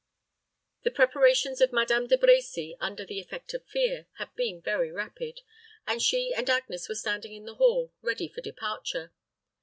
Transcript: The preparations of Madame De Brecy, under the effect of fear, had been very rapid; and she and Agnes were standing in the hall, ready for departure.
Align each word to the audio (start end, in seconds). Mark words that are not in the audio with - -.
The 0.81 0.89
preparations 0.89 1.61
of 1.61 1.71
Madame 1.71 2.07
De 2.07 2.17
Brecy, 2.17 2.75
under 2.79 3.05
the 3.05 3.19
effect 3.19 3.53
of 3.53 3.63
fear, 3.67 4.07
had 4.17 4.33
been 4.35 4.59
very 4.59 4.91
rapid; 4.91 5.41
and 5.85 6.01
she 6.01 6.33
and 6.33 6.49
Agnes 6.49 6.89
were 6.89 6.95
standing 6.95 7.33
in 7.35 7.45
the 7.45 7.53
hall, 7.57 7.93
ready 8.01 8.27
for 8.27 8.41
departure. 8.41 9.11